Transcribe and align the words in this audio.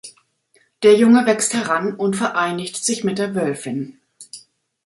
Der 0.81 0.95
Junge 0.95 1.27
wächst 1.27 1.53
heran 1.53 1.93
und 1.95 2.15
vereinigt 2.15 2.75
sich 2.83 3.03
mit 3.03 3.19
der 3.19 3.35
Wölfin. 3.35 3.99